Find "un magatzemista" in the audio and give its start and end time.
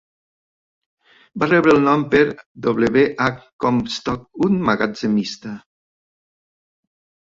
4.51-5.59